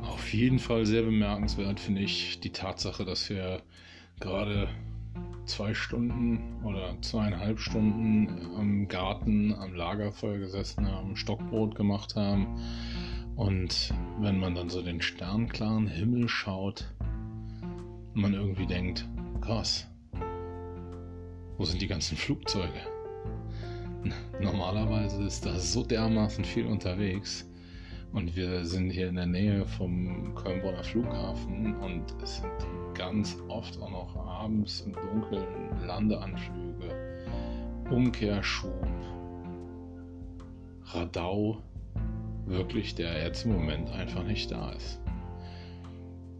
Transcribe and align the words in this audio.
Auf 0.00 0.32
jeden 0.32 0.58
Fall 0.58 0.86
sehr 0.86 1.02
bemerkenswert 1.02 1.78
finde 1.78 2.00
ich 2.00 2.40
die 2.40 2.52
Tatsache, 2.52 3.04
dass 3.04 3.28
wir 3.28 3.60
gerade 4.18 4.68
zwei 5.44 5.74
Stunden 5.74 6.64
oder 6.64 6.96
zweieinhalb 7.02 7.58
Stunden 7.58 8.56
am 8.56 8.88
Garten, 8.88 9.52
am 9.54 9.74
Lagerfeuer 9.74 10.38
gesessen 10.38 10.86
haben, 10.86 11.16
Stockbrot 11.16 11.74
gemacht 11.74 12.16
haben. 12.16 12.46
Und 13.36 13.92
wenn 14.20 14.38
man 14.38 14.54
dann 14.54 14.70
so 14.70 14.82
den 14.82 15.02
sternklaren 15.02 15.86
Himmel 15.86 16.28
schaut, 16.28 16.90
man 18.14 18.34
irgendwie 18.34 18.66
denkt, 18.66 19.06
krass, 19.40 19.86
wo 21.58 21.64
sind 21.64 21.82
die 21.82 21.88
ganzen 21.88 22.16
Flugzeuge? 22.16 22.91
Normalerweise 24.40 25.22
ist 25.24 25.46
da 25.46 25.58
so 25.58 25.82
dermaßen 25.84 26.44
viel 26.44 26.66
unterwegs 26.66 27.48
und 28.12 28.34
wir 28.36 28.64
sind 28.64 28.90
hier 28.90 29.08
in 29.08 29.16
der 29.16 29.26
Nähe 29.26 29.66
vom 29.66 30.34
Köln-Bonner 30.34 30.84
Flughafen 30.84 31.76
und 31.76 32.04
es 32.22 32.36
sind 32.38 32.94
ganz 32.94 33.36
oft 33.48 33.80
auch 33.80 33.90
noch 33.90 34.16
abends 34.16 34.82
im 34.82 34.92
Dunkeln 34.92 35.46
Landeanflüge, 35.86 37.24
Umkehrschub, 37.90 38.86
Radau, 40.84 41.62
wirklich, 42.46 42.94
der 42.94 43.22
jetzt 43.24 43.44
im 43.44 43.52
Moment 43.52 43.90
einfach 43.90 44.24
nicht 44.24 44.50
da 44.50 44.72
ist. 44.72 45.00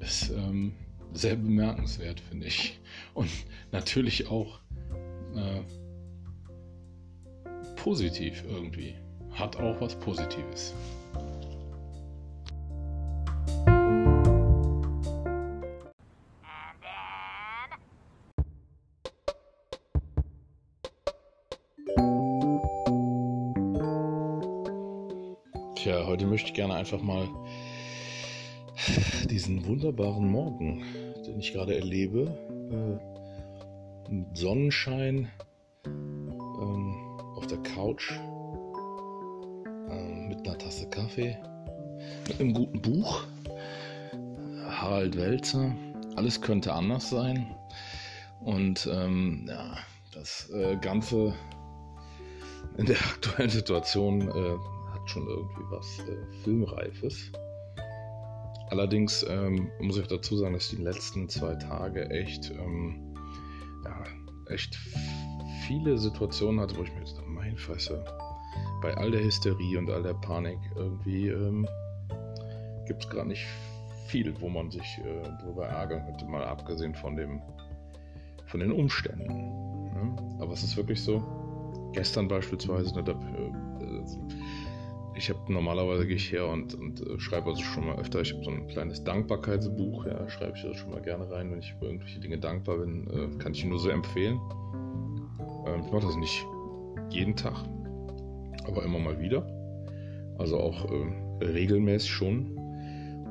Ist 0.01 0.31
ähm, 0.31 0.75
sehr 1.15 1.37
bemerkenswert, 1.37 2.21
finde 2.21 2.47
ich. 2.47 2.81
Und 3.15 3.31
natürlich 3.71 4.29
auch 4.29 4.62
positiv 7.83 8.45
irgendwie. 8.49 8.95
Hat 9.33 9.57
auch 9.57 9.81
was 9.81 9.97
Positives. 9.97 10.73
Tja, 25.75 26.07
heute 26.07 26.27
möchte 26.27 26.51
ich 26.51 26.55
gerne 26.55 26.75
einfach 26.75 27.03
mal 27.03 27.27
diesen 29.29 29.67
wunderbaren 29.67 30.31
Morgen, 30.31 30.85
den 31.27 31.41
ich 31.41 31.53
gerade 31.53 31.75
erlebe, 31.75 32.31
äh, 32.71 34.25
Sonnenschein 34.35 35.29
ähm, 35.85 36.92
der 37.53 37.63
Couch 37.75 38.13
äh, 39.91 40.29
mit 40.29 40.47
einer 40.47 40.57
Tasse 40.57 40.89
Kaffee, 40.89 41.37
mit 42.27 42.41
einem 42.41 42.55
guten 42.55 42.81
Buch, 42.81 43.25
Harald 44.67 45.17
Welzer, 45.17 45.75
alles 46.17 46.41
könnte 46.41 46.73
anders 46.73 47.11
sein 47.11 47.55
und 48.41 48.89
ähm, 48.91 49.45
ja, 49.49 49.77
das 50.15 50.51
äh, 50.51 50.77
Ganze 50.77 51.35
in 52.79 52.87
der 52.87 52.97
aktuellen 53.13 53.51
Situation 53.51 54.23
äh, 54.23 54.93
hat 54.95 55.11
schon 55.11 55.29
irgendwie 55.29 55.63
was 55.71 55.99
äh, 56.01 56.43
Filmreifes. 56.45 57.33
Allerdings 58.71 59.27
ähm, 59.29 59.71
muss 59.79 59.99
ich 59.99 60.07
dazu 60.07 60.39
sagen, 60.39 60.55
dass 60.55 60.71
die 60.71 60.77
letzten 60.77 61.29
zwei 61.29 61.55
Tage 61.57 62.09
echt, 62.09 62.51
ähm, 62.51 63.15
ja, 63.85 64.05
echt 64.49 64.79
viele 65.67 65.99
Situationen 65.99 66.61
hatte, 66.61 66.77
wo 66.77 66.83
ich 66.83 66.93
mir 66.95 67.01
dachte, 67.01 67.23
mein 67.27 67.57
Fresse, 67.57 68.05
bei 68.81 68.95
all 68.97 69.11
der 69.11 69.23
Hysterie 69.23 69.79
und 69.79 69.91
all 69.91 70.03
der 70.03 70.15
Panik 70.15 70.59
irgendwie 70.77 71.29
ähm, 71.29 71.67
gibt 72.87 73.05
es 73.05 73.11
gar 73.11 73.25
nicht 73.25 73.47
viel, 74.07 74.35
wo 74.41 74.49
man 74.49 74.71
sich 74.71 74.99
äh, 74.99 75.23
darüber 75.41 75.67
ärgern 75.67 76.05
könnte, 76.05 76.27
mal 76.27 76.45
abgesehen 76.45 76.95
von 76.95 77.17
dem, 77.17 77.41
von 78.47 78.61
den 78.61 78.73
Umständen. 78.73 79.27
Ne? 79.27 80.17
Aber 80.41 80.53
es 80.53 80.63
ist 80.63 80.77
wirklich 80.77 81.03
so. 81.03 81.23
Gestern 81.93 82.27
beispielsweise, 82.27 82.95
ne, 82.95 83.05
da, 83.05 83.13
äh, 83.13 84.03
ich 85.15 85.29
habe 85.29 85.53
normalerweise 85.53 86.07
gehe 86.07 86.17
ich 86.17 86.33
her 86.33 86.49
und, 86.49 86.75
und 86.75 87.07
äh, 87.07 87.19
schreibe 87.21 87.51
also 87.51 87.63
schon 87.63 87.87
mal 87.87 87.99
öfter. 87.99 88.21
Ich 88.23 88.33
habe 88.33 88.45
so 88.45 88.51
ein 88.51 88.67
kleines 88.67 89.05
Dankbarkeitsbuch, 89.05 90.07
ja, 90.07 90.29
schreibe 90.29 90.57
ich 90.57 90.63
das 90.63 90.77
schon 90.77 90.91
mal 90.91 91.03
gerne 91.03 91.31
rein, 91.31 91.51
wenn 91.53 91.61
ich 91.61 91.73
über 91.77 91.87
irgendwelche 91.87 92.19
Dinge 92.19 92.39
dankbar 92.39 92.79
bin, 92.79 93.07
äh, 93.09 93.39
kann 93.39 93.53
ich 93.53 93.65
nur 93.65 93.79
so 93.79 93.91
empfehlen. 93.91 94.41
Ähm, 95.67 95.83
ich 95.85 95.93
mache 95.93 96.07
das 96.07 96.17
nicht 96.17 96.45
jeden 97.11 97.37
Tag, 97.37 97.65
aber 98.67 98.85
immer 98.85 98.99
mal 98.99 99.21
wieder. 99.21 99.47
Also 100.39 100.59
auch 100.59 100.91
äh, 100.91 101.45
regelmäßig 101.45 102.11
schon. 102.11 102.59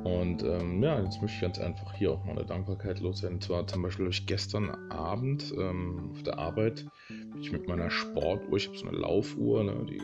Und 0.04 0.44
ähm, 0.44 0.82
ja, 0.82 1.00
jetzt 1.02 1.22
möchte 1.22 1.36
ich 1.36 1.42
ganz 1.42 1.60
einfach 1.60 1.94
hier 1.94 2.12
auch 2.12 2.24
mal 2.26 2.32
eine 2.32 2.46
Dankbarkeit 2.46 3.00
loswerden. 3.00 3.38
Und 3.38 3.44
zwar 3.44 3.68
zum 3.68 3.84
Beispiel 3.84 4.08
ich 4.08 4.26
gestern 4.26 4.70
Abend 4.90 5.54
ähm, 5.58 6.10
auf 6.12 6.24
der 6.24 6.40
Arbeit 6.40 6.86
bin 7.08 7.42
ich 7.42 7.52
mit 7.52 7.68
meiner 7.68 7.92
Sportuhr, 7.92 8.58
ich 8.58 8.68
habe 8.68 8.78
so 8.78 8.88
eine 8.88 8.98
Laufuhr, 8.98 9.64
ne, 9.64 9.86
die 9.88 10.02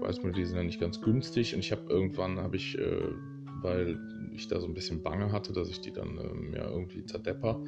weiß 0.00 0.22
man, 0.22 0.32
die 0.32 0.44
sind 0.44 0.56
ja 0.56 0.62
nicht 0.62 0.80
ganz 0.80 1.00
günstig. 1.00 1.54
Und 1.54 1.60
ich 1.60 1.72
habe 1.72 1.82
irgendwann, 1.88 2.38
habe 2.38 2.56
ich, 2.56 2.78
äh, 2.78 3.02
weil 3.62 3.98
ich 4.32 4.48
da 4.48 4.60
so 4.60 4.66
ein 4.66 4.74
bisschen 4.74 5.02
Bange 5.02 5.32
hatte, 5.32 5.52
dass 5.52 5.68
ich 5.68 5.80
die 5.80 5.92
dann 5.92 6.18
ähm, 6.18 6.54
ja 6.54 6.68
irgendwie 6.68 7.04
zerdepper, 7.04 7.62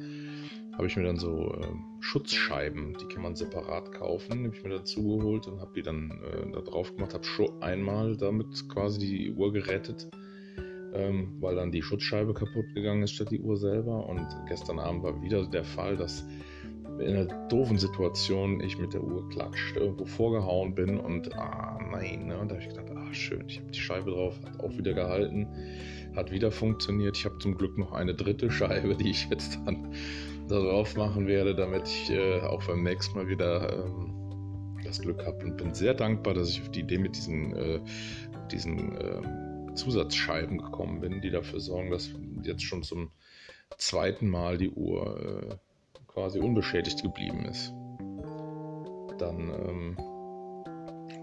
habe 0.79 0.87
ich 0.87 0.95
mir 0.95 1.03
dann 1.03 1.17
so 1.17 1.53
äh, 1.59 1.67
Schutzscheiben, 1.99 2.95
die 3.01 3.13
kann 3.13 3.21
man 3.21 3.35
separat 3.35 3.91
kaufen, 3.91 4.45
habe 4.45 4.55
ich 4.55 4.63
mir 4.63 4.69
dazu 4.69 5.17
geholt 5.17 5.45
und 5.45 5.59
habe 5.59 5.73
die 5.75 5.81
dann 5.81 6.09
äh, 6.23 6.49
da 6.53 6.61
drauf 6.61 6.95
gemacht, 6.95 7.13
habe 7.13 7.25
schon 7.25 7.61
einmal 7.61 8.15
damit 8.15 8.69
quasi 8.69 8.99
die 8.99 9.31
Uhr 9.33 9.51
gerettet, 9.51 10.07
ähm, 10.93 11.35
weil 11.41 11.57
dann 11.57 11.73
die 11.73 11.81
Schutzscheibe 11.81 12.33
kaputt 12.33 12.63
gegangen 12.73 13.03
ist 13.03 13.11
statt 13.11 13.29
die 13.29 13.41
Uhr 13.41 13.57
selber. 13.57 14.07
Und 14.07 14.25
gestern 14.47 14.79
Abend 14.79 15.03
war 15.03 15.21
wieder 15.21 15.45
der 15.45 15.65
Fall, 15.65 15.97
dass 15.97 16.25
in 16.97 17.07
einer 17.07 17.25
doofen 17.49 17.77
Situation 17.77 18.61
ich 18.61 18.77
mit 18.77 18.93
der 18.93 19.03
Uhr 19.03 19.27
klatscht, 19.27 19.75
irgendwo 19.75 20.05
vorgehauen 20.05 20.75
bin 20.75 20.97
und 20.97 21.35
ah 21.35 21.77
nein, 21.91 22.27
ne? 22.27 22.35
da 22.47 22.55
habe 22.55 22.63
ich 22.63 22.69
gedacht, 22.69 22.89
ah 22.95 23.13
schön, 23.13 23.43
ich 23.49 23.59
habe 23.59 23.69
die 23.69 23.79
Scheibe 23.79 24.11
drauf, 24.11 24.39
hat 24.45 24.61
auch 24.61 24.77
wieder 24.77 24.93
gehalten, 24.93 25.45
hat 26.15 26.31
wieder 26.31 26.51
funktioniert. 26.51 27.17
Ich 27.17 27.25
habe 27.25 27.37
zum 27.39 27.57
Glück 27.57 27.77
noch 27.77 27.91
eine 27.91 28.15
dritte 28.15 28.49
Scheibe, 28.49 28.95
die 28.95 29.09
ich 29.09 29.27
jetzt 29.29 29.59
dann 29.65 29.93
da 30.49 30.59
drauf 30.59 30.95
machen 30.95 31.27
werde, 31.27 31.55
damit 31.55 31.87
ich 31.87 32.09
äh, 32.09 32.41
auch 32.41 32.65
beim 32.65 32.83
nächsten 32.83 33.17
Mal 33.17 33.27
wieder 33.27 33.85
ähm, 33.85 34.79
das 34.83 35.01
Glück 35.01 35.25
habe 35.25 35.45
und 35.45 35.57
bin 35.57 35.73
sehr 35.73 35.93
dankbar, 35.93 36.33
dass 36.33 36.49
ich 36.49 36.61
auf 36.61 36.71
die 36.71 36.81
Idee 36.81 36.97
mit 36.97 37.15
diesen, 37.15 37.55
äh, 37.55 37.79
diesen 38.51 38.97
äh, 38.97 39.73
Zusatzscheiben 39.75 40.57
gekommen 40.57 40.99
bin, 41.01 41.21
die 41.21 41.29
dafür 41.29 41.59
sorgen, 41.59 41.91
dass 41.91 42.09
jetzt 42.43 42.63
schon 42.63 42.83
zum 42.83 43.11
zweiten 43.77 44.27
Mal 44.27 44.57
die 44.57 44.71
Uhr 44.71 45.49
äh, 45.51 45.55
quasi 46.07 46.39
unbeschädigt 46.39 47.03
geblieben 47.03 47.45
ist, 47.45 47.73
dann 49.19 49.49
ähm, 49.49 49.97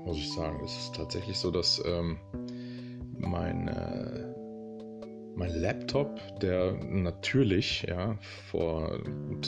muss 0.04 0.18
ich 0.18 0.32
sagen, 0.32 0.64
ist 0.64 0.78
es 0.78 0.92
tatsächlich 0.92 1.36
so, 1.36 1.50
dass 1.50 1.82
ähm, 1.84 2.18
mein, 3.18 3.68
mein 5.36 5.54
Laptop, 5.54 6.20
der 6.40 6.72
natürlich 6.72 7.82
ja, 7.82 8.16
vor 8.50 8.98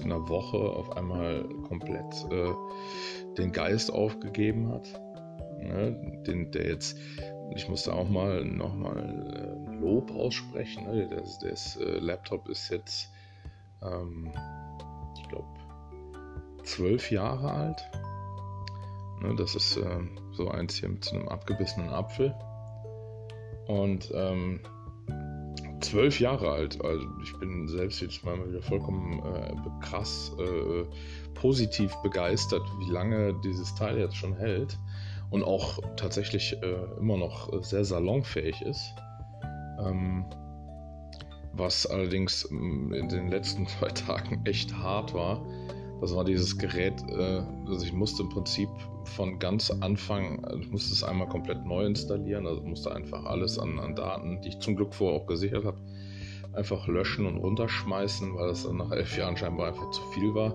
einer 0.04 0.28
Woche 0.28 0.58
auf 0.58 0.96
einmal 0.96 1.44
komplett 1.66 2.26
äh, 2.30 2.52
den 3.36 3.52
Geist 3.52 3.92
aufgegeben 3.92 4.68
hat, 4.70 4.86
ne, 5.58 6.22
den, 6.26 6.50
der 6.52 6.68
jetzt, 6.68 6.98
ich 7.54 7.68
musste 7.68 7.94
auch 7.94 8.08
mal 8.08 8.44
nochmal 8.44 9.66
äh, 9.68 9.80
Lob 9.80 10.10
aussprechen, 10.12 10.84
ne, 10.84 11.08
das, 11.08 11.38
das 11.38 11.76
äh, 11.76 11.98
Laptop 11.98 12.48
ist 12.48 12.70
jetzt 12.70 13.10
ähm, 13.82 14.32
glaube, 15.28 15.48
zwölf 16.64 17.10
Jahre 17.10 17.52
alt. 17.52 17.90
Ne, 19.20 19.34
das 19.36 19.54
ist 19.54 19.76
äh, 19.76 20.00
so 20.32 20.48
eins 20.48 20.76
hier 20.76 20.88
mit 20.88 21.04
so 21.04 21.16
einem 21.16 21.28
abgebissenen 21.28 21.90
Apfel. 21.90 22.34
Und 23.66 24.10
ähm, 24.14 24.60
zwölf 25.90 26.20
Jahre 26.20 26.50
alt. 26.50 26.82
Also 26.84 27.06
ich 27.22 27.36
bin 27.38 27.66
selbst 27.68 28.00
jetzt 28.00 28.24
mal 28.24 28.36
wieder 28.48 28.62
vollkommen 28.62 29.20
äh, 29.24 29.54
krass 29.80 30.32
äh, 30.38 30.84
positiv 31.34 31.94
begeistert, 32.02 32.62
wie 32.80 32.90
lange 32.90 33.34
dieses 33.44 33.74
Teil 33.74 33.98
jetzt 33.98 34.16
schon 34.16 34.36
hält 34.36 34.78
und 35.30 35.42
auch 35.42 35.78
tatsächlich 35.96 36.56
äh, 36.62 36.98
immer 36.98 37.16
noch 37.16 37.62
sehr 37.62 37.84
salonfähig 37.84 38.60
ist. 38.62 38.94
Ähm, 39.80 40.24
was 41.52 41.86
allerdings 41.86 42.48
ähm, 42.50 42.92
in 42.92 43.08
den 43.08 43.28
letzten 43.28 43.66
zwei 43.78 43.88
Tagen 43.88 44.44
echt 44.44 44.74
hart 44.74 45.14
war, 45.14 45.44
das 46.00 46.14
war 46.14 46.24
dieses 46.24 46.56
Gerät, 46.56 47.02
äh, 47.10 47.42
also 47.66 47.84
ich 47.84 47.92
musste 47.92 48.22
im 48.22 48.28
Prinzip 48.28 48.68
von 49.08 49.38
ganz 49.38 49.70
Anfang, 49.70 50.44
also 50.44 50.58
ich 50.60 50.70
musste 50.70 50.94
es 50.94 51.02
einmal 51.04 51.28
komplett 51.28 51.64
neu 51.66 51.86
installieren, 51.86 52.46
also 52.46 52.62
musste 52.62 52.94
einfach 52.94 53.24
alles 53.24 53.58
an, 53.58 53.78
an 53.78 53.94
Daten, 53.94 54.40
die 54.42 54.50
ich 54.50 54.58
zum 54.60 54.76
Glück 54.76 54.94
vorher 54.94 55.20
auch 55.20 55.26
gesichert 55.26 55.64
habe, 55.64 55.78
einfach 56.54 56.86
löschen 56.88 57.26
und 57.26 57.38
runterschmeißen, 57.38 58.34
weil 58.36 58.48
das 58.48 58.64
dann 58.64 58.76
nach 58.78 58.92
elf 58.92 59.16
Jahren 59.18 59.36
scheinbar 59.36 59.68
einfach 59.68 59.90
zu 59.90 60.02
viel 60.14 60.34
war. 60.34 60.54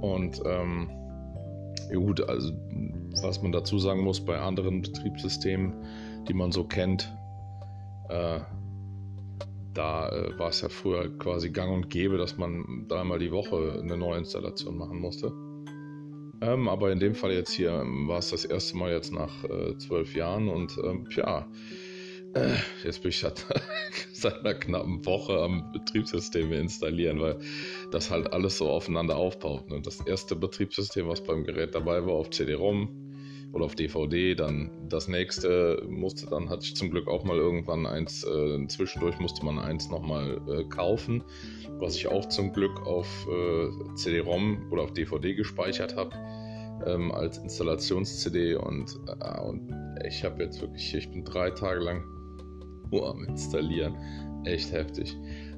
Und 0.00 0.42
ähm, 0.46 0.90
Ja 1.90 1.98
gut, 1.98 2.20
also 2.28 2.52
was 3.22 3.42
man 3.42 3.52
dazu 3.52 3.78
sagen 3.78 4.02
muss, 4.02 4.24
bei 4.24 4.38
anderen 4.38 4.82
Betriebssystemen, 4.82 5.74
die 6.28 6.34
man 6.34 6.52
so 6.52 6.64
kennt, 6.64 7.12
äh, 8.08 8.40
da 9.74 10.08
äh, 10.08 10.38
war 10.38 10.48
es 10.48 10.60
ja 10.60 10.68
früher 10.68 11.16
quasi 11.18 11.50
gang 11.50 11.72
und 11.72 11.90
gäbe, 11.90 12.18
dass 12.18 12.36
man 12.36 12.86
dreimal 12.88 13.18
die 13.18 13.30
Woche 13.30 13.78
eine 13.82 13.96
Neuinstallation 13.96 14.76
machen 14.76 14.98
musste. 15.00 15.32
Ähm, 16.42 16.68
aber 16.68 16.90
in 16.90 16.98
dem 16.98 17.14
Fall 17.14 17.32
jetzt 17.32 17.52
hier 17.52 17.70
ähm, 17.70 18.08
war 18.08 18.18
es 18.18 18.30
das 18.30 18.44
erste 18.44 18.76
Mal 18.76 18.90
jetzt 18.90 19.12
nach 19.12 19.44
äh, 19.44 19.78
zwölf 19.78 20.14
Jahren 20.16 20.48
und 20.48 20.76
ähm, 20.82 21.06
ja, 21.14 21.46
äh, 22.34 22.56
jetzt 22.82 23.02
bin 23.02 23.10
ich 23.10 23.20
seit, 23.20 23.46
seit 24.12 24.40
einer 24.40 24.54
knappen 24.54 25.04
Woche 25.06 25.38
am 25.38 25.70
Betriebssystem 25.70 26.52
installieren, 26.52 27.20
weil 27.20 27.38
das 27.92 28.10
halt 28.10 28.32
alles 28.32 28.58
so 28.58 28.68
aufeinander 28.68 29.16
aufbaut. 29.16 29.70
Ne? 29.70 29.80
Das 29.82 30.00
erste 30.00 30.34
Betriebssystem, 30.34 31.06
was 31.06 31.22
beim 31.22 31.44
Gerät 31.44 31.76
dabei 31.76 32.04
war, 32.04 32.14
auf 32.14 32.30
CD-ROM 32.30 33.01
oder 33.52 33.66
auf 33.66 33.74
DVD, 33.74 34.34
dann 34.34 34.70
das 34.88 35.08
nächste 35.08 35.84
musste 35.88 36.26
dann, 36.26 36.48
hatte 36.48 36.64
ich 36.64 36.74
zum 36.74 36.90
Glück 36.90 37.06
auch 37.08 37.24
mal 37.24 37.36
irgendwann 37.36 37.84
eins, 37.86 38.24
äh, 38.24 38.66
zwischendurch 38.68 39.18
musste 39.18 39.44
man 39.44 39.58
eins 39.58 39.90
nochmal 39.90 40.40
äh, 40.48 40.64
kaufen, 40.64 41.22
was 41.78 41.96
ich 41.96 42.06
auch 42.06 42.26
zum 42.28 42.52
Glück 42.52 42.86
auf 42.86 43.28
äh, 43.28 43.68
CD-ROM 43.94 44.70
oder 44.70 44.84
auf 44.84 44.92
DVD 44.92 45.34
gespeichert 45.34 45.96
habe. 45.96 46.14
Ähm, 46.86 47.12
als 47.12 47.38
Installations-CD 47.38 48.56
und, 48.56 48.98
äh, 49.06 49.40
und 49.40 49.72
ich 50.06 50.24
habe 50.24 50.42
jetzt 50.42 50.60
wirklich, 50.60 50.94
ich 50.94 51.10
bin 51.10 51.24
drei 51.24 51.50
Tage 51.50 51.80
lang 51.80 52.04
nur 52.90 53.08
am 53.08 53.24
Installieren. 53.24 53.96
Echt 54.44 54.72
heftig. 54.72 55.16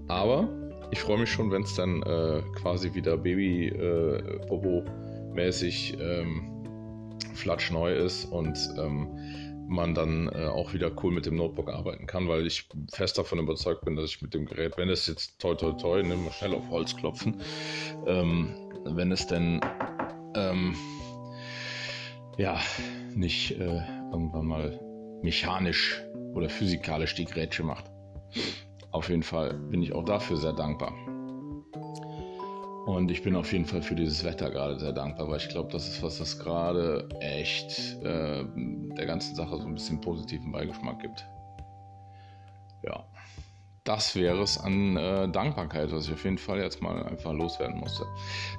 Aber 0.09 0.49
ich 0.91 1.01
freue 1.01 1.19
mich 1.19 1.31
schon, 1.31 1.51
wenn 1.51 1.63
es 1.63 1.75
dann 1.75 2.03
äh, 2.03 2.43
quasi 2.55 2.93
wieder 2.95 3.17
Baby-Popo-mäßig 3.17 5.99
äh, 5.99 6.21
ähm, 6.21 6.54
flatschneu 7.35 7.95
ist 7.95 8.25
und 8.25 8.57
ähm, 8.79 9.09
man 9.67 9.95
dann 9.95 10.29
äh, 10.29 10.47
auch 10.47 10.73
wieder 10.75 10.91
cool 11.03 11.13
mit 11.13 11.27
dem 11.27 11.37
Notebook 11.37 11.71
arbeiten 11.71 12.07
kann, 12.07 12.29
weil 12.29 12.47
ich 12.47 12.69
fest 12.93 13.19
davon 13.19 13.39
überzeugt 13.39 13.85
bin, 13.85 13.97
dass 13.97 14.11
ich 14.11 14.23
mit 14.23 14.35
dem 14.35 14.47
Gerät, 14.47 14.77
wenn 14.77 14.89
es 14.89 15.07
jetzt 15.07 15.39
toi 15.41 15.55
toi 15.55 15.73
toi, 15.73 16.03
nehmen 16.03 16.25
wir 16.25 16.33
schnell 16.33 16.55
auf 16.55 16.69
Holz 16.71 16.95
klopfen, 16.97 17.41
ähm, 18.07 18.55
wenn 18.85 19.11
es 19.13 19.27
denn 19.27 19.61
ähm, 20.35 20.75
ja 22.37 22.61
nicht 23.15 23.53
äh, 23.53 23.83
irgendwann 24.13 24.47
mal 24.47 24.81
mechanisch 25.23 26.03
oder 26.35 26.49
physikalisch 26.49 27.15
die 27.15 27.25
Grätsche 27.25 27.63
macht. 27.63 27.85
Auf 28.91 29.09
jeden 29.09 29.23
Fall 29.23 29.55
bin 29.55 29.83
ich 29.83 29.93
auch 29.93 30.05
dafür 30.05 30.37
sehr 30.37 30.53
dankbar. 30.53 30.93
Und 32.87 33.11
ich 33.11 33.23
bin 33.23 33.35
auf 33.35 33.51
jeden 33.53 33.65
Fall 33.65 33.81
für 33.81 33.95
dieses 33.95 34.25
Wetter 34.25 34.51
gerade 34.51 34.79
sehr 34.79 34.93
dankbar, 34.93 35.29
weil 35.29 35.39
ich 35.39 35.49
glaube, 35.49 35.73
das 35.73 35.89
ist 35.89 36.03
was, 36.03 36.19
das 36.19 36.39
gerade 36.39 37.09
echt 37.21 37.97
äh, 38.03 38.45
der 38.55 39.07
ganzen 39.07 39.35
Sache 39.35 39.57
so 39.57 39.67
ein 39.67 39.75
bisschen 39.75 40.01
positiven 40.03 40.53
Beigeschmack 40.53 41.01
gibt. 41.01 41.27
Ja, 42.83 43.07
das 43.85 44.15
wäre 44.17 44.43
es 44.43 44.59
an 44.59 44.99
äh, 44.99 45.29
Dankbarkeit, 45.31 45.93
was 45.93 46.07
ich 46.07 46.13
auf 46.13 46.25
jeden 46.25 46.37
Fall 46.37 46.59
jetzt 46.61 46.83
mal 46.83 47.03
einfach 47.05 47.33
loswerden 47.33 47.81
musste. 47.81 48.05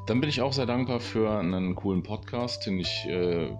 Dann 0.07 0.22
bin 0.22 0.30
ich 0.30 0.42
auch 0.42 0.54
sehr 0.54 0.66
dankbar 0.66 1.00
für 1.00 1.30
einen 1.30 1.75
coolen 1.75 2.01
Podcast, 2.01 2.66
den 2.66 2.80
ich 2.80 3.06
äh, 3.07 3.56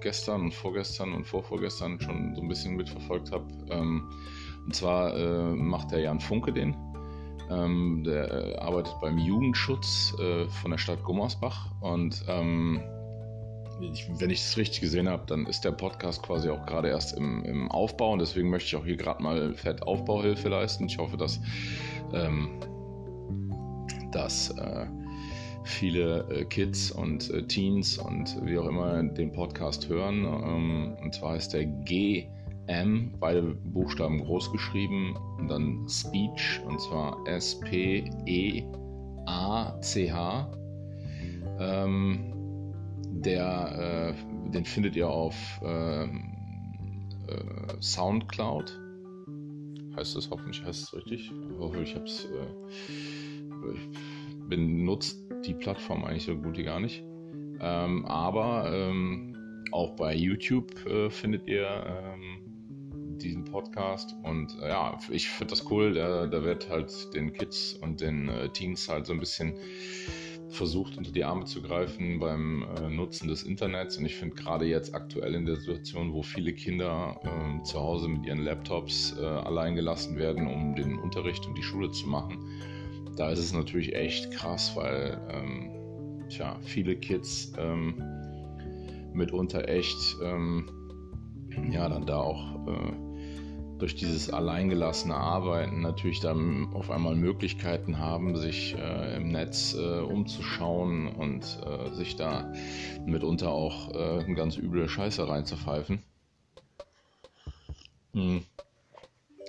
gestern 0.00 0.42
und 0.42 0.54
vorgestern 0.54 1.12
und 1.12 1.26
vorvorgestern 1.26 2.00
schon 2.00 2.34
so 2.34 2.40
ein 2.40 2.48
bisschen 2.48 2.76
mitverfolgt 2.76 3.32
habe. 3.32 3.46
Ähm, 3.70 4.10
und 4.64 4.74
zwar 4.74 5.14
äh, 5.14 5.54
macht 5.54 5.90
der 5.90 6.00
Jan 6.00 6.20
Funke 6.20 6.54
den. 6.54 6.93
Ähm, 7.50 8.04
der 8.04 8.32
äh, 8.32 8.56
arbeitet 8.56 8.94
beim 9.00 9.18
Jugendschutz 9.18 10.14
äh, 10.18 10.46
von 10.48 10.70
der 10.70 10.78
Stadt 10.78 11.02
Gummersbach 11.04 11.70
und 11.80 12.24
ähm, 12.28 12.80
ich, 13.80 14.08
wenn 14.18 14.30
ich 14.30 14.40
es 14.40 14.56
richtig 14.56 14.80
gesehen 14.80 15.08
habe, 15.08 15.24
dann 15.26 15.46
ist 15.46 15.64
der 15.64 15.72
Podcast 15.72 16.22
quasi 16.22 16.48
auch 16.48 16.64
gerade 16.66 16.88
erst 16.88 17.16
im, 17.16 17.44
im, 17.44 17.70
Aufbau 17.70 18.12
und 18.12 18.20
deswegen 18.20 18.48
möchte 18.50 18.68
ich 18.68 18.76
auch 18.76 18.84
hier 18.84 18.96
gerade 18.96 19.22
mal 19.22 19.54
fett 19.54 19.82
Aufbauhilfe 19.82 20.48
leisten. 20.48 20.86
Ich 20.86 20.98
hoffe, 20.98 21.16
dass, 21.16 21.40
ähm, 22.12 22.60
dass 24.12 24.50
äh, 24.50 24.86
viele 25.64 26.26
äh, 26.30 26.44
Kids 26.44 26.90
und 26.90 27.30
äh, 27.30 27.42
Teens 27.46 27.98
und 27.98 28.36
wie 28.44 28.58
auch 28.58 28.66
immer 28.66 29.02
den 29.02 29.32
Podcast 29.32 29.88
hören. 29.88 30.24
Ähm, 30.24 30.96
und 31.02 31.14
zwar 31.14 31.36
ist 31.36 31.52
der 31.52 31.66
GM, 32.66 33.12
beide 33.18 33.42
Buchstaben 33.42 34.24
groß 34.24 34.52
geschrieben, 34.52 35.16
und 35.38 35.48
dann 35.48 35.88
Speech, 35.88 36.60
und 36.66 36.80
zwar 36.80 37.18
S-P-E-A-C-H. 37.26 38.08
Ähm, 41.60 42.34
der, 43.24 44.14
äh, 44.14 44.50
den 44.50 44.64
findet 44.64 44.96
ihr 44.96 45.08
auf 45.08 45.34
ähm, 45.64 46.34
äh, 47.28 47.80
Soundcloud. 47.80 48.80
Heißt 49.96 50.16
das 50.16 50.28
hoffentlich, 50.30 50.64
heißt 50.64 50.82
es 50.82 50.94
richtig? 50.94 51.30
Ich 51.30 51.58
hoffe, 51.58 51.82
ich 51.82 51.94
habe 51.94 52.04
es 52.04 52.24
äh, 52.24 52.28
benutzt 54.48 55.22
die 55.46 55.54
Plattform 55.54 56.04
eigentlich 56.04 56.24
so 56.24 56.36
gut 56.36 56.58
wie 56.58 56.64
gar 56.64 56.80
nicht. 56.80 57.04
Ähm, 57.60 58.04
aber 58.06 58.70
ähm, 58.72 59.36
auch 59.72 59.94
bei 59.96 60.14
YouTube 60.14 60.84
äh, 60.86 61.08
findet 61.10 61.46
ihr 61.46 61.66
ähm, 61.66 62.43
diesen 63.22 63.44
Podcast 63.44 64.14
und 64.22 64.56
äh, 64.60 64.68
ja, 64.68 64.98
ich 65.10 65.28
finde 65.28 65.50
das 65.50 65.70
cool. 65.70 65.94
Da, 65.94 66.26
da, 66.26 66.42
wird 66.42 66.68
halt 66.68 67.14
den 67.14 67.32
Kids 67.32 67.74
und 67.74 68.00
den 68.00 68.28
äh, 68.28 68.48
Teens 68.48 68.88
halt 68.88 69.06
so 69.06 69.12
ein 69.12 69.20
bisschen 69.20 69.54
versucht 70.48 70.96
unter 70.96 71.10
die 71.10 71.24
Arme 71.24 71.44
zu 71.44 71.62
greifen 71.62 72.20
beim 72.20 72.64
äh, 72.76 72.88
Nutzen 72.88 73.28
des 73.28 73.42
Internets 73.42 73.96
und 73.96 74.06
ich 74.06 74.14
finde 74.14 74.36
gerade 74.36 74.66
jetzt 74.66 74.94
aktuell 74.94 75.34
in 75.34 75.46
der 75.46 75.56
Situation, 75.56 76.12
wo 76.12 76.22
viele 76.22 76.52
Kinder 76.52 77.20
äh, 77.24 77.62
zu 77.64 77.80
Hause 77.80 78.08
mit 78.08 78.24
ihren 78.24 78.44
Laptops 78.44 79.16
äh, 79.18 79.24
allein 79.24 79.74
gelassen 79.74 80.16
werden, 80.16 80.46
um 80.46 80.74
den 80.74 80.98
Unterricht 80.98 81.46
und 81.46 81.58
die 81.58 81.62
Schule 81.62 81.90
zu 81.90 82.06
machen, 82.06 82.38
da 83.16 83.30
ist 83.30 83.38
es 83.38 83.52
natürlich 83.52 83.94
echt 83.94 84.30
krass, 84.32 84.74
weil 84.76 85.20
ähm, 85.30 85.70
tja, 86.28 86.58
viele 86.62 86.96
Kids 86.96 87.52
ähm, 87.58 88.02
mitunter 89.12 89.68
echt 89.68 90.16
ähm, 90.22 90.68
ja 91.70 91.88
dann 91.88 92.06
da 92.06 92.18
auch 92.18 92.66
äh, 92.66 92.92
durch 93.78 93.96
dieses 93.96 94.30
alleingelassene 94.30 95.14
Arbeiten 95.14 95.80
natürlich 95.80 96.20
dann 96.20 96.72
auf 96.74 96.90
einmal 96.90 97.16
Möglichkeiten 97.16 97.98
haben, 97.98 98.36
sich 98.36 98.74
äh, 98.78 99.16
im 99.16 99.28
Netz 99.28 99.74
äh, 99.74 100.00
umzuschauen 100.00 101.08
und 101.08 101.42
äh, 101.66 101.92
sich 101.94 102.16
da 102.16 102.52
mitunter 103.04 103.50
auch 103.50 103.90
äh, 103.92 104.32
ganz 104.34 104.56
üble 104.56 104.88
Scheiße 104.88 105.28
reinzupfeifen. 105.28 106.02
Hm. 108.12 108.42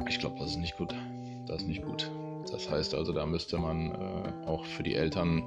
Ich 0.09 0.19
glaube, 0.19 0.38
das 0.39 0.51
ist 0.51 0.57
nicht 0.57 0.77
gut. 0.77 0.93
Das 1.47 1.62
ist 1.62 1.67
nicht 1.67 1.83
gut. 1.83 2.12
Das 2.51 2.69
heißt 2.69 2.95
also, 2.95 3.13
da 3.13 3.25
müsste 3.25 3.57
man 3.57 3.91
äh, 3.91 4.47
auch 4.47 4.65
für 4.65 4.83
die 4.83 4.95
Eltern, 4.95 5.43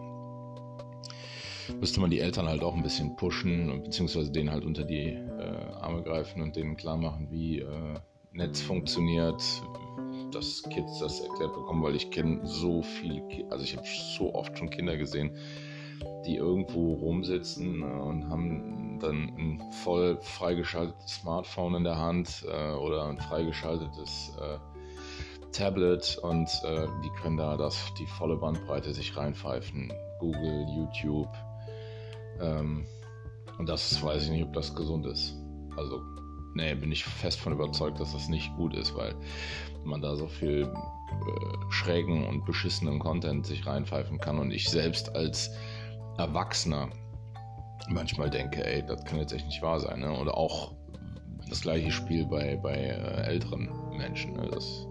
müsste 1.81 2.01
man 2.01 2.11
die 2.11 2.21
Eltern 2.21 2.49
halt 2.49 2.63
auch 2.63 2.75
ein 2.75 2.83
bisschen 2.83 3.17
pushen, 3.17 3.83
beziehungsweise 3.83 4.31
denen 4.31 4.51
halt 4.51 4.65
unter 4.65 4.85
die 4.85 5.09
äh, 5.09 5.73
Arme 5.81 6.03
greifen 6.03 6.43
und 6.43 6.57
denen 6.57 6.77
klar 6.77 6.97
machen, 6.97 7.29
wie 7.31 7.61
äh, 7.61 7.95
Netz 8.33 8.61
funktioniert, 8.61 9.43
dass 10.33 10.63
Kids 10.65 10.99
das 10.99 11.21
erklärt 11.21 11.55
bekommen, 11.55 11.83
weil 11.83 11.97
ich 11.97 12.11
kenne 12.11 12.41
so 12.47 12.83
viele, 12.83 13.23
also 13.51 13.65
ich 13.65 13.77
habe 13.77 13.87
so 14.17 14.35
oft 14.35 14.57
schon 14.59 14.71
Kinder 14.71 14.97
gesehen, 14.97 15.37
die 16.27 16.37
irgendwo 16.37 16.95
rumsitzen 16.95 17.83
äh, 17.83 17.85
und 17.85 18.29
haben 18.29 18.99
dann 19.01 19.33
ein 19.39 19.73
voll 19.85 20.19
freigeschaltetes 20.21 21.21
Smartphone 21.21 21.77
in 21.77 21.85
der 21.85 21.99
Hand 21.99 22.45
äh, 22.49 22.73
oder 22.73 23.07
ein 23.07 23.19
freigeschaltetes 23.19 24.37
äh, 24.41 24.59
Tablet 25.53 26.19
und 26.23 26.49
äh, 26.65 26.87
die 27.05 27.11
können 27.23 27.37
da 27.37 27.57
das, 27.57 27.93
die 27.99 28.07
volle 28.07 28.37
Bandbreite 28.37 28.93
sich 28.93 29.17
reinpfeifen. 29.17 29.93
Google, 30.19 30.67
YouTube. 30.69 31.29
Ähm, 32.41 32.87
und 33.59 33.69
das 33.69 34.03
weiß 34.03 34.25
ich 34.25 34.31
nicht, 34.31 34.45
ob 34.45 34.53
das 34.53 34.75
gesund 34.75 35.07
ist. 35.07 35.35
Also, 35.77 36.01
nee, 36.55 36.75
bin 36.75 36.93
ich 36.93 37.05
fest 37.05 37.41
von 37.41 37.53
überzeugt, 37.53 38.01
dass 38.01 38.13
das 38.13 38.29
nicht 38.29 38.55
gut 38.57 38.75
ist, 38.75 38.95
weil 38.95 39.15
man 39.85 40.01
da 40.01 40.17
so 40.17 40.29
viel 40.29 40.63
äh, 40.63 41.73
schrägen 41.73 42.27
und 42.27 42.45
beschissenen 42.45 42.99
Content 42.99 43.47
sich 43.47 43.67
reinpfeifen 43.67 44.19
kann. 44.19 44.39
Und 44.39 44.53
ich 44.53 44.69
selbst 44.69 45.15
als 45.15 45.51
Erwachsener 46.19 46.91
manchmal 47.89 48.31
denke, 48.31 48.65
ey, 48.65 48.85
das 48.85 49.05
kann 49.05 49.19
jetzt 49.19 49.33
echt 49.33 49.47
nicht 49.47 49.63
wahr 49.63 49.81
sein. 49.81 50.01
Ne? 50.01 50.13
Oder 50.19 50.37
auch 50.37 50.73
das 51.49 51.63
gleiche 51.63 51.91
Spiel 51.91 52.27
bei, 52.27 52.57
bei 52.57 52.75
äh, 52.75 53.27
älteren 53.27 53.71
Menschen. 53.97 54.35
Ne? 54.35 54.49
Das 54.51 54.87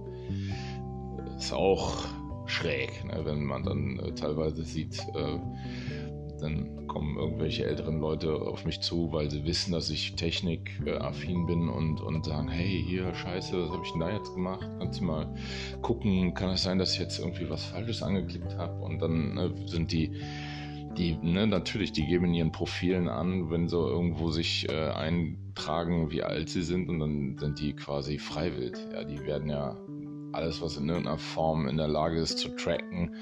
ist 1.37 1.53
auch 1.53 2.05
schräg, 2.45 3.03
ne? 3.05 3.21
wenn 3.25 3.43
man 3.43 3.63
dann 3.63 3.99
äh, 3.99 4.13
teilweise 4.13 4.63
sieht, 4.63 4.99
äh, 5.15 5.39
dann 6.37 6.87
kommen 6.87 7.17
irgendwelche 7.17 7.65
älteren 7.65 7.99
Leute 7.99 8.33
auf 8.33 8.65
mich 8.65 8.79
zu, 8.81 9.11
weil 9.11 9.29
sie 9.29 9.45
wissen, 9.45 9.71
dass 9.71 9.89
ich 9.89 10.15
technikaffin 10.15 11.45
bin 11.45 11.69
und, 11.69 12.01
und 12.01 12.25
sagen, 12.25 12.47
hey, 12.49 12.83
hier, 12.87 13.13
scheiße, 13.13 13.63
was 13.63 13.71
habe 13.71 13.83
ich 13.83 13.91
denn 13.91 14.01
da 14.01 14.11
jetzt 14.11 14.33
gemacht? 14.33 14.67
Kannst 14.79 14.99
du 14.99 15.05
mal 15.05 15.33
gucken, 15.81 16.33
kann 16.33 16.51
es 16.51 16.63
sein, 16.63 16.79
dass 16.79 16.93
ich 16.93 16.99
jetzt 16.99 17.19
irgendwie 17.19 17.49
was 17.49 17.65
Falsches 17.65 18.01
angeklickt 18.01 18.55
habe? 18.57 18.81
Und 18.83 18.99
dann 18.99 19.37
äh, 19.37 19.67
sind 19.67 19.91
die 19.91 20.11
die, 20.97 21.15
ne, 21.21 21.45
natürlich, 21.45 21.91
die 21.91 22.05
geben 22.05 22.25
in 22.25 22.33
ihren 22.33 22.51
Profilen 22.51 23.07
an, 23.07 23.51
wenn 23.51 23.67
sie 23.67 23.77
irgendwo 23.77 24.31
sich 24.31 24.67
äh, 24.69 24.89
eintragen, 24.89 26.11
wie 26.11 26.23
alt 26.23 26.49
sie 26.49 26.63
sind 26.63 26.89
und 26.89 26.99
dann 26.99 27.37
sind 27.37 27.59
die 27.59 27.73
quasi 27.73 28.17
freiwillig. 28.17 28.75
Ja, 28.91 29.03
die 29.03 29.19
werden 29.25 29.49
ja 29.49 29.77
alles, 30.37 30.61
was 30.61 30.77
in 30.77 30.87
irgendeiner 30.87 31.17
Form 31.17 31.67
in 31.67 31.77
der 31.77 31.87
Lage 31.87 32.19
ist 32.19 32.37
zu 32.37 32.49
tracken, 32.49 33.15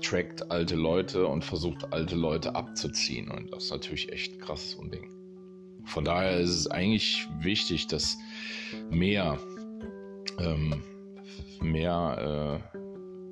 trackt 0.00 0.50
alte 0.50 0.76
Leute 0.76 1.26
und 1.26 1.44
versucht 1.44 1.92
alte 1.92 2.16
Leute 2.16 2.54
abzuziehen. 2.54 3.30
Und 3.30 3.52
das 3.52 3.64
ist 3.64 3.70
natürlich 3.70 4.10
echt 4.12 4.40
ein 4.40 4.90
Ding. 4.90 5.10
Von 5.84 6.04
daher 6.04 6.38
ist 6.38 6.50
es 6.50 6.66
eigentlich 6.68 7.26
wichtig, 7.40 7.88
dass 7.88 8.16
mehr, 8.90 9.38
ähm, 10.38 10.82
mehr 11.60 12.62
äh, 12.72 12.78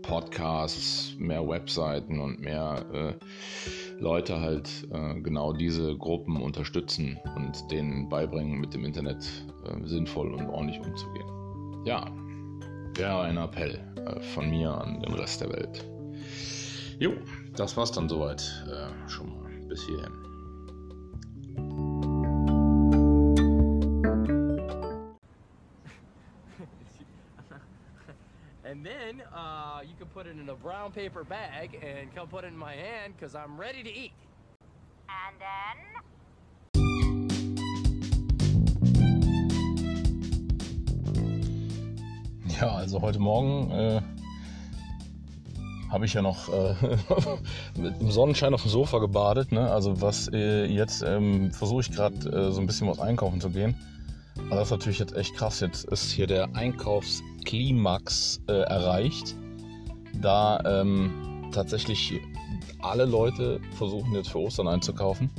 Podcasts, 0.02 1.14
mehr 1.18 1.46
Webseiten 1.46 2.18
und 2.18 2.40
mehr 2.40 2.84
äh, 2.92 4.02
Leute 4.02 4.40
halt 4.40 4.88
äh, 4.90 5.20
genau 5.20 5.52
diese 5.52 5.96
Gruppen 5.96 6.40
unterstützen 6.40 7.18
und 7.36 7.70
denen 7.70 8.08
beibringen, 8.08 8.58
mit 8.58 8.74
dem 8.74 8.84
Internet 8.84 9.24
äh, 9.64 9.86
sinnvoll 9.86 10.32
und 10.34 10.48
ordentlich 10.48 10.80
umzugehen. 10.80 11.28
Ja, 11.84 12.10
wäre 12.98 13.22
ein 13.22 13.36
Appell 13.36 13.80
äh, 13.96 14.20
von 14.34 14.50
mir 14.50 14.70
an 14.70 15.00
den 15.00 15.14
Rest 15.14 15.40
der 15.40 15.50
Welt. 15.50 15.84
Jo, 16.98 17.12
das 17.54 17.76
war's 17.76 17.92
dann 17.92 18.08
soweit 18.08 18.42
äh, 18.66 18.88
schon 19.08 19.40
mal 19.40 19.52
bis 19.68 19.86
hierhin. 19.86 20.12
And 28.64 28.84
then 28.84 29.22
uh, 29.32 29.82
you 29.82 29.94
can 29.96 30.08
put 30.08 30.26
it 30.26 30.36
in 30.36 30.48
a 30.48 30.54
brown 30.54 30.90
paper 30.90 31.22
bag 31.22 31.78
and 31.82 32.12
come 32.14 32.26
put 32.28 32.42
it 32.44 32.48
in 32.48 32.58
my 32.58 32.74
hand 32.74 33.14
because 33.16 33.36
I'm 33.36 33.56
ready 33.58 33.84
to 33.84 33.90
eat. 33.90 34.12
And 35.08 35.38
then 35.38 36.02
Ja, 42.60 42.72
also 42.72 43.00
heute 43.02 43.20
Morgen 43.20 43.70
äh, 43.70 44.00
habe 45.90 46.06
ich 46.06 46.14
ja 46.14 46.22
noch 46.22 46.48
äh, 46.48 46.74
dem 47.76 48.10
Sonnenschein 48.10 48.52
auf 48.52 48.62
dem 48.62 48.70
Sofa 48.70 48.98
gebadet. 48.98 49.52
Ne? 49.52 49.70
Also 49.70 50.00
was 50.00 50.28
äh, 50.32 50.64
jetzt 50.64 51.02
ähm, 51.02 51.52
versuche 51.52 51.82
ich 51.82 51.92
gerade 51.92 52.16
äh, 52.28 52.50
so 52.50 52.60
ein 52.60 52.66
bisschen 52.66 52.88
was 52.88 52.98
einkaufen 52.98 53.40
zu 53.40 53.50
gehen. 53.50 53.76
Aber 54.46 54.56
das 54.56 54.68
ist 54.68 54.70
natürlich 54.72 54.98
jetzt 54.98 55.14
echt 55.14 55.36
krass. 55.36 55.60
Jetzt 55.60 55.84
ist 55.84 56.10
hier 56.10 56.26
der 56.26 56.52
Einkaufsklimax 56.56 58.40
äh, 58.48 58.52
erreicht. 58.52 59.36
Da 60.20 60.60
ähm, 60.80 61.50
tatsächlich 61.52 62.20
alle 62.80 63.04
Leute 63.04 63.60
versuchen 63.76 64.14
jetzt 64.14 64.30
für 64.30 64.38
Ostern 64.38 64.66
einzukaufen. 64.66 65.30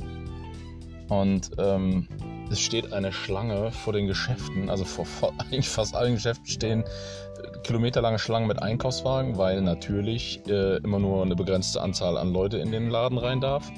Und 1.08 1.50
ähm, 1.58 2.08
es 2.50 2.60
steht 2.60 2.92
eine 2.92 3.12
Schlange 3.12 3.70
vor 3.70 3.92
den 3.92 4.06
Geschäften, 4.06 4.68
also 4.68 4.84
vor, 4.84 5.06
vor 5.06 5.32
eigentlich 5.38 5.68
fast 5.68 5.94
allen 5.94 6.14
Geschäften 6.14 6.46
stehen 6.46 6.82
äh, 6.82 7.58
kilometerlange 7.62 8.18
Schlangen 8.18 8.48
mit 8.48 8.60
Einkaufswagen, 8.60 9.38
weil 9.38 9.60
natürlich 9.62 10.40
äh, 10.48 10.76
immer 10.78 10.98
nur 10.98 11.22
eine 11.22 11.36
begrenzte 11.36 11.80
Anzahl 11.80 12.18
an 12.18 12.32
Leute 12.32 12.58
in 12.58 12.72
den 12.72 12.90
Laden 12.90 13.18
rein 13.18 13.40
darf. 13.40 13.70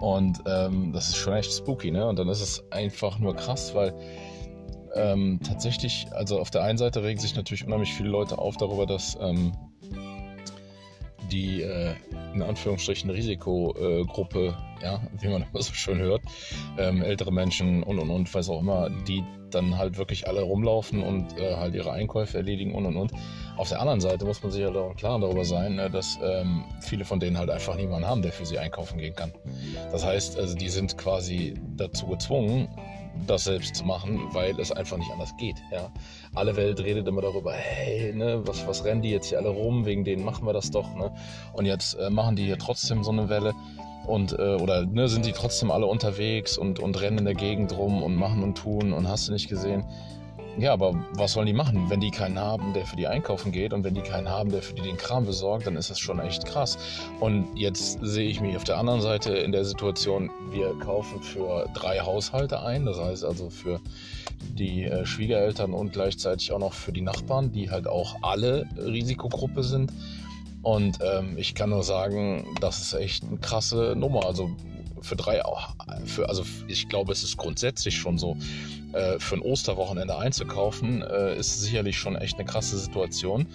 Und 0.00 0.40
ähm, 0.46 0.92
das 0.92 1.08
ist 1.08 1.16
schon 1.16 1.34
echt 1.34 1.52
spooky, 1.52 1.90
ne? 1.90 2.06
Und 2.06 2.18
dann 2.18 2.28
ist 2.28 2.40
es 2.40 2.64
einfach 2.72 3.18
nur 3.18 3.36
krass, 3.36 3.74
weil 3.74 3.92
ähm, 4.94 5.40
tatsächlich, 5.46 6.06
also 6.12 6.40
auf 6.40 6.50
der 6.50 6.62
einen 6.62 6.78
Seite 6.78 7.02
regen 7.02 7.20
sich 7.20 7.36
natürlich 7.36 7.66
unheimlich 7.66 7.92
viele 7.92 8.08
Leute 8.08 8.38
auf 8.38 8.56
darüber, 8.56 8.86
dass 8.86 9.18
ähm, 9.20 9.52
die 11.30 11.62
äh, 11.62 11.94
in 12.34 12.42
Anführungsstrichen 12.42 13.10
Risikogruppe, 13.10 14.56
ja, 14.82 15.00
wie 15.20 15.28
man 15.28 15.44
immer 15.52 15.62
so 15.62 15.72
schön 15.72 15.98
hört, 15.98 16.22
ähm, 16.78 17.02
ältere 17.02 17.32
Menschen 17.32 17.82
und 17.82 17.98
und 17.98 18.10
und, 18.10 18.32
weiß 18.32 18.48
auch 18.50 18.60
immer, 18.60 18.90
die 19.08 19.24
dann 19.50 19.76
halt 19.76 19.98
wirklich 19.98 20.28
alle 20.28 20.42
rumlaufen 20.42 21.02
und 21.02 21.38
äh, 21.38 21.56
halt 21.56 21.74
ihre 21.74 21.92
Einkäufe 21.92 22.38
erledigen 22.38 22.74
und 22.74 22.86
und 22.86 22.96
und. 22.96 23.12
Auf 23.56 23.68
der 23.68 23.80
anderen 23.80 24.00
Seite 24.00 24.24
muss 24.24 24.42
man 24.42 24.52
sich 24.52 24.64
halt 24.64 24.76
auch 24.76 24.94
klar 24.96 25.18
darüber 25.18 25.44
sein, 25.44 25.74
ne, 25.74 25.90
dass 25.90 26.18
ähm, 26.22 26.64
viele 26.80 27.04
von 27.04 27.20
denen 27.20 27.36
halt 27.36 27.50
einfach 27.50 27.76
niemanden 27.76 28.06
haben, 28.06 28.22
der 28.22 28.32
für 28.32 28.46
sie 28.46 28.58
einkaufen 28.58 28.98
gehen 28.98 29.14
kann. 29.14 29.32
Das 29.92 30.04
heißt, 30.04 30.38
also 30.38 30.56
die 30.56 30.68
sind 30.68 30.96
quasi 30.96 31.54
dazu 31.76 32.06
gezwungen, 32.06 32.68
das 33.26 33.44
selbst 33.44 33.76
zu 33.76 33.84
machen, 33.84 34.20
weil 34.32 34.58
es 34.58 34.72
einfach 34.72 34.96
nicht 34.96 35.10
anders 35.10 35.36
geht. 35.36 35.56
Ja? 35.72 35.90
Alle 36.34 36.56
Welt 36.56 36.80
redet 36.80 37.06
immer 37.06 37.22
darüber, 37.22 37.52
hey, 37.52 38.12
ne, 38.14 38.40
was, 38.46 38.66
was 38.66 38.84
rennen 38.84 39.02
die 39.02 39.10
jetzt 39.10 39.28
hier 39.28 39.38
alle 39.38 39.50
rum, 39.50 39.84
wegen 39.84 40.04
denen 40.04 40.24
machen 40.24 40.46
wir 40.46 40.52
das 40.52 40.70
doch. 40.70 40.94
Ne? 40.94 41.12
Und 41.52 41.66
jetzt 41.66 41.94
äh, 41.94 42.10
machen 42.20 42.36
die 42.36 42.44
hier 42.44 42.58
trotzdem 42.58 43.02
so 43.02 43.12
eine 43.12 43.30
Welle 43.30 43.54
und 44.06 44.38
äh, 44.38 44.56
oder 44.56 44.84
ne, 44.84 45.08
sind 45.08 45.24
die 45.24 45.32
trotzdem 45.32 45.70
alle 45.70 45.86
unterwegs 45.86 46.58
und, 46.58 46.78
und 46.78 47.00
rennen 47.00 47.16
in 47.16 47.24
der 47.24 47.34
Gegend 47.34 47.74
rum 47.78 48.02
und 48.02 48.14
machen 48.14 48.42
und 48.42 48.58
tun 48.58 48.92
und 48.92 49.08
hast 49.08 49.28
du 49.28 49.32
nicht 49.32 49.48
gesehen. 49.48 49.84
Ja, 50.58 50.74
aber 50.74 50.92
was 51.14 51.32
sollen 51.32 51.46
die 51.46 51.54
machen? 51.54 51.88
Wenn 51.88 52.00
die 52.00 52.10
keinen 52.10 52.38
haben, 52.38 52.74
der 52.74 52.84
für 52.84 52.96
die 52.96 53.06
einkaufen 53.06 53.52
geht 53.52 53.72
und 53.72 53.84
wenn 53.84 53.94
die 53.94 54.02
keinen 54.02 54.28
haben, 54.28 54.50
der 54.50 54.60
für 54.60 54.74
die 54.74 54.82
den 54.82 54.98
Kram 54.98 55.24
besorgt, 55.24 55.66
dann 55.66 55.76
ist 55.76 55.88
das 55.88 55.98
schon 55.98 56.18
echt 56.20 56.44
krass. 56.44 56.76
Und 57.20 57.46
jetzt 57.56 57.98
sehe 58.02 58.28
ich 58.28 58.42
mich 58.42 58.54
auf 58.54 58.64
der 58.64 58.76
anderen 58.76 59.00
Seite 59.00 59.32
in 59.32 59.52
der 59.52 59.64
Situation, 59.64 60.30
wir 60.50 60.78
kaufen 60.80 61.22
für 61.22 61.70
drei 61.72 62.00
Haushalte 62.00 62.60
ein, 62.62 62.84
das 62.84 63.00
heißt 63.00 63.24
also 63.24 63.48
für 63.48 63.80
die 64.58 64.84
äh, 64.84 65.06
Schwiegereltern 65.06 65.72
und 65.72 65.94
gleichzeitig 65.94 66.52
auch 66.52 66.58
noch 66.58 66.74
für 66.74 66.92
die 66.92 67.00
Nachbarn, 67.00 67.52
die 67.52 67.70
halt 67.70 67.86
auch 67.86 68.16
alle 68.20 68.66
Risikogruppe 68.76 69.62
sind. 69.62 69.90
Und 70.62 70.98
ähm, 71.02 71.36
ich 71.38 71.54
kann 71.54 71.70
nur 71.70 71.82
sagen, 71.82 72.44
das 72.60 72.80
ist 72.80 72.92
echt 72.94 73.24
eine 73.24 73.38
krasse 73.38 73.94
Nummer. 73.96 74.26
Also 74.26 74.50
für 75.00 75.16
drei, 75.16 75.42
für, 76.04 76.28
also 76.28 76.44
ich 76.68 76.88
glaube, 76.88 77.12
es 77.12 77.22
ist 77.22 77.36
grundsätzlich 77.36 77.96
schon 77.96 78.18
so, 78.18 78.36
äh, 78.92 79.18
für 79.18 79.36
ein 79.36 79.42
Osterwochenende 79.42 80.16
einzukaufen, 80.16 81.02
äh, 81.02 81.36
ist 81.38 81.60
sicherlich 81.60 81.98
schon 81.98 82.16
echt 82.16 82.38
eine 82.38 82.44
krasse 82.44 82.78
Situation. 82.78 83.46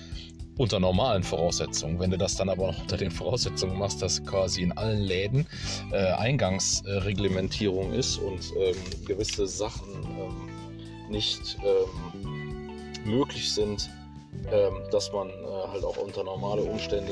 Unter 0.58 0.80
normalen 0.80 1.24
Voraussetzungen. 1.24 2.00
Wenn 2.00 2.12
du 2.12 2.18
das 2.18 2.36
dann 2.36 2.48
aber 2.48 2.68
noch 2.68 2.80
unter 2.80 2.96
den 2.96 3.12
Voraussetzungen 3.12 3.78
machst, 3.78 4.02
dass 4.02 4.24
quasi 4.24 4.62
in 4.62 4.72
allen 4.72 5.02
Läden 5.02 5.46
äh, 5.92 6.14
Eingangsreglementierung 6.14 7.92
ist 7.92 8.18
und 8.18 8.54
ähm, 8.58 8.76
gewisse 9.06 9.48
Sachen 9.48 9.84
ähm, 10.18 11.12
nicht 11.12 11.58
ähm, 11.62 12.72
möglich 13.04 13.52
sind, 13.52 13.90
ähm, 14.51 14.84
dass 14.92 15.12
man 15.12 15.30
äh, 15.30 15.68
halt 15.72 15.84
auch 15.84 15.98
unter 15.98 16.24
normale 16.24 16.63
Umstände 16.63 17.12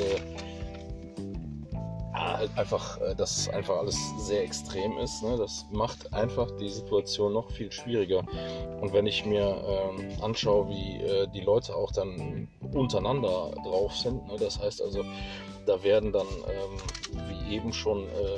halt 2.43 2.57
einfach, 2.57 2.99
äh, 3.01 3.15
dass 3.15 3.49
einfach 3.49 3.77
alles 3.77 3.97
sehr 4.17 4.43
extrem 4.43 4.97
ist. 4.97 5.23
Ne? 5.23 5.37
Das 5.37 5.65
macht 5.71 6.13
einfach 6.13 6.49
die 6.57 6.69
Situation 6.69 7.33
noch 7.33 7.51
viel 7.51 7.71
schwieriger. 7.71 8.23
Und 8.81 8.93
wenn 8.93 9.05
ich 9.05 9.25
mir 9.25 9.63
ähm, 9.67 10.09
anschaue, 10.21 10.67
wie 10.69 10.97
äh, 11.01 11.27
die 11.33 11.41
Leute 11.41 11.75
auch 11.75 11.91
dann 11.91 12.47
untereinander 12.73 13.51
drauf 13.63 13.95
sind, 13.95 14.27
ne? 14.27 14.35
das 14.39 14.59
heißt 14.59 14.81
also, 14.81 15.03
da 15.65 15.81
werden 15.83 16.11
dann, 16.11 16.27
ähm, 16.27 17.27
wie 17.29 17.55
eben 17.55 17.71
schon 17.71 18.07
äh, 18.09 18.37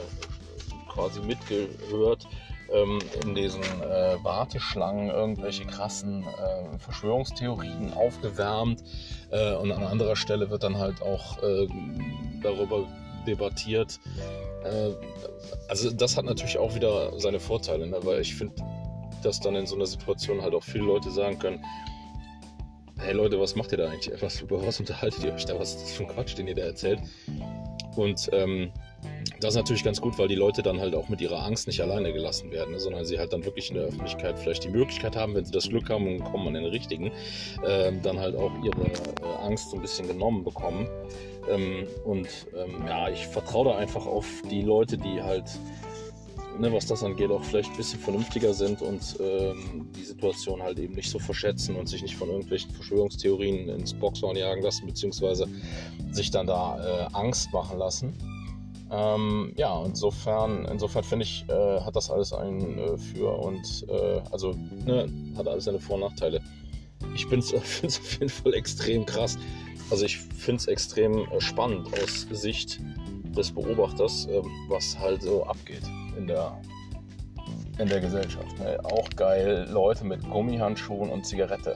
quasi 0.92 1.20
mitgehört, 1.22 2.28
ähm, 2.72 3.00
in 3.24 3.36
diesen 3.36 3.62
äh, 3.62 4.18
Warteschlangen 4.24 5.10
irgendwelche 5.10 5.66
krassen 5.66 6.24
äh, 6.24 6.78
Verschwörungstheorien 6.80 7.94
aufgewärmt 7.94 8.84
äh, 9.32 9.56
und 9.56 9.72
an 9.72 9.84
anderer 9.84 10.16
Stelle 10.16 10.50
wird 10.50 10.64
dann 10.64 10.78
halt 10.78 11.02
auch 11.02 11.42
äh, 11.44 11.68
darüber 12.42 12.86
debattiert. 13.26 14.00
Äh, 14.64 14.92
also 15.68 15.92
das 15.92 16.18
hat 16.18 16.26
natürlich 16.26 16.58
auch 16.58 16.76
wieder 16.76 17.20
seine 17.20 17.40
Vorteile, 17.40 17.88
ne? 17.88 17.98
weil 18.02 18.22
ich 18.22 18.36
finde, 18.36 18.56
dass 19.24 19.40
dann 19.40 19.56
in 19.56 19.66
so 19.66 19.76
einer 19.76 19.86
Situation 19.86 20.42
halt 20.42 20.54
auch 20.54 20.64
viele 20.64 20.86
Leute 20.86 21.12
sagen 21.12 21.40
können, 21.40 21.64
hey 22.98 23.14
Leute, 23.14 23.40
was 23.40 23.56
macht 23.56 23.72
ihr 23.72 23.78
da 23.78 23.90
eigentlich? 23.90 24.22
Was, 24.22 24.42
über 24.42 24.66
was 24.66 24.80
unterhaltet 24.80 25.24
ihr 25.24 25.34
euch 25.34 25.46
da? 25.46 25.60
Was 25.60 25.76
ist 25.76 25.84
das 25.84 25.92
für 25.94 26.04
ein 26.04 26.10
Quatsch, 26.10 26.38
den 26.38 26.48
ihr 26.48 26.56
da 26.56 26.64
erzählt? 26.64 27.00
Und 27.96 28.30
ähm, 28.34 28.72
das 29.46 29.54
ist 29.54 29.58
natürlich 29.58 29.84
ganz 29.84 30.02
gut, 30.02 30.18
weil 30.18 30.28
die 30.28 30.36
Leute 30.36 30.64
dann 30.64 30.80
halt 30.80 30.96
auch 30.96 31.08
mit 31.08 31.22
ihrer 31.22 31.46
Angst 31.46 31.68
nicht 31.68 31.80
alleine 31.80 32.12
gelassen 32.12 32.52
werden, 32.52 32.72
ne, 32.72 32.80
sondern 32.80 33.06
sie 33.06 33.20
halt 33.20 33.32
dann 33.32 33.46
wirklich 33.46 33.70
in 33.70 33.76
der 33.76 33.86
Öffentlichkeit 33.86 34.40
vielleicht 34.40 34.64
die 34.64 34.70
Möglichkeit 34.70 35.16
haben, 35.16 35.36
wenn 35.36 35.46
sie 35.46 35.52
das 35.52 35.70
Glück 35.70 35.88
haben 35.90 36.08
und 36.08 36.24
kommen 36.24 36.48
an 36.48 36.56
den 36.56 36.66
richtigen, 36.66 37.12
äh, 37.64 37.92
dann 38.02 38.20
halt 38.20 38.36
auch 38.36 38.52
ihre 38.64 38.82
äh, 38.82 39.44
Angst 39.44 39.70
so 39.70 39.76
ein 39.76 39.84
bisschen 39.84 40.08
genommen 40.08 40.44
bekommen. 40.44 40.88
Ähm, 41.48 41.86
und 42.06 42.28
ähm, 42.56 42.88
ja, 42.88 43.08
ich 43.10 43.28
vertraue 43.28 43.66
da 43.66 43.78
einfach 43.78 44.08
auf 44.08 44.26
die 44.50 44.64
Leute, 44.64 44.98
die 44.98 45.22
halt, 45.22 45.46
ne, 46.60 46.74
was 46.74 46.88
das 46.88 47.04
angeht, 47.04 47.30
auch 47.30 47.44
vielleicht 47.44 47.70
ein 47.70 47.78
bisschen 47.78 48.00
vernünftiger 48.00 48.52
sind 48.52 48.82
und 48.82 49.16
ähm, 49.20 49.92
die 49.96 50.06
Situation 50.06 50.64
halt 50.64 50.80
eben 50.80 50.96
nicht 50.96 51.12
so 51.12 51.20
verschätzen 51.20 51.76
und 51.76 51.88
sich 51.88 52.02
nicht 52.02 52.16
von 52.16 52.30
irgendwelchen 52.30 52.72
Verschwörungstheorien 52.72 53.70
ins 53.70 53.94
Boxhorn 53.94 54.38
jagen 54.38 54.64
lassen, 54.64 54.88
beziehungsweise 54.88 55.48
sich 56.10 56.32
dann 56.32 56.48
da 56.48 56.80
äh, 56.80 57.16
Angst 57.16 57.54
machen 57.54 57.78
lassen. 57.78 58.35
Ähm, 58.92 59.54
ja, 59.56 59.84
insofern, 59.84 60.66
insofern 60.66 61.04
finde 61.04 61.24
ich, 61.24 61.46
äh, 61.50 61.82
hat 61.82 61.96
das 61.96 62.12
alles 62.12 62.34
ein 62.34 62.78
äh, 62.78 62.98
Für 62.98 63.32
und 63.40 63.86
äh, 63.90 64.22
also 64.32 64.54
ne, 64.86 65.10
hat 65.36 65.48
alles 65.48 65.66
seine 65.66 65.80
Vor- 65.80 65.96
und 65.96 66.02
Nachteile. 66.02 66.42
Ich 67.16 67.26
finde 67.26 67.46
es 67.46 67.54
auf 68.00 68.14
jeden 68.14 68.30
Fall 68.30 68.54
extrem 68.54 69.06
krass. 69.06 69.38
Also 69.90 70.06
ich 70.06 70.18
finde 70.18 70.62
es 70.62 70.68
extrem 70.68 71.28
äh, 71.32 71.42
spannend 71.42 71.88
aus 72.02 72.28
Sicht 72.32 72.80
des 73.36 73.52
Beobachters, 73.52 74.28
ähm, 74.32 74.46
was 74.70 74.98
halt 74.98 75.24
so 75.24 75.44
abgeht 75.46 75.84
in 76.18 76.28
der, 76.28 76.60
in 77.80 77.88
der 77.88 78.00
Gesellschaft. 78.00 78.58
Ne? 78.60 78.80
Auch 78.84 79.10
geil, 79.16 79.68
Leute 79.72 80.06
mit 80.06 80.28
Gummihandschuhen 80.30 81.10
und 81.10 81.26
Zigarette. 81.26 81.76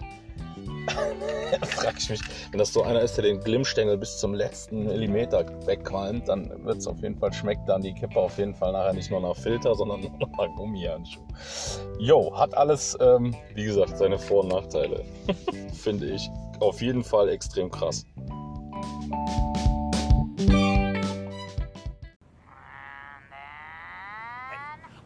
frag 1.61 1.97
ich 1.97 2.09
mich, 2.09 2.21
wenn 2.51 2.59
das 2.59 2.73
so 2.73 2.83
einer 2.83 3.01
ist, 3.01 3.15
der 3.15 3.23
den 3.23 3.39
Glimmstängel 3.39 3.97
bis 3.97 4.17
zum 4.17 4.33
letzten 4.33 4.85
Millimeter 4.85 5.45
wegqualmt, 5.65 6.27
dann 6.27 6.49
wird 6.65 6.77
es 6.77 6.87
auf 6.87 7.01
jeden 7.01 7.17
Fall, 7.17 7.33
schmeckt 7.33 7.67
dann 7.67 7.81
die 7.81 7.93
Kippe 7.93 8.19
auf 8.19 8.37
jeden 8.37 8.53
Fall 8.53 8.71
nachher 8.71 8.93
nicht 8.93 9.09
nur 9.09 9.21
nach 9.21 9.35
Filter, 9.35 9.75
sondern 9.75 10.01
nur 10.01 10.17
noch 10.19 10.29
nach 10.37 10.55
Gummihandschuh. 10.55 11.21
Jo, 11.99 12.35
hat 12.37 12.55
alles, 12.55 12.97
ähm, 13.01 13.35
wie 13.55 13.65
gesagt, 13.65 13.97
seine 13.97 14.17
Vor- 14.17 14.43
und 14.43 14.49
Nachteile. 14.49 15.03
Finde 15.73 16.07
ich 16.07 16.29
auf 16.59 16.81
jeden 16.81 17.03
Fall 17.03 17.29
extrem 17.29 17.69
krass. 17.71 18.05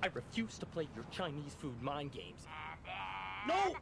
I 0.01 0.08
refuse 0.13 0.60
to 0.60 0.65
play 0.65 0.88
your 0.98 1.05
Chinese 1.12 1.55
food 1.60 1.82
mind 1.82 2.12
games. 2.12 2.46
No! 3.48 3.75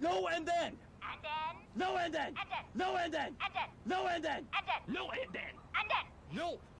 No 0.00 0.28
and 0.28 0.46
then! 0.46 0.78
And 1.10 1.18
then... 1.22 1.54
No 1.74 1.96
and 1.96 2.14
then! 2.14 2.26
And 2.28 2.36
then... 2.36 2.64
No 2.74 2.96
and 2.96 3.12
then! 3.12 3.36
And 3.42 3.54
then... 3.54 3.68
No 3.84 4.06
then! 4.22 4.46
And 4.54 4.66
then... 4.66 4.94
No 4.94 5.10
and 5.10 5.34
then! 5.34 5.52
And 5.74 5.90
then... 5.90 6.36
No 6.36 6.60